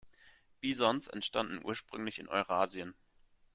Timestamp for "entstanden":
1.09-1.63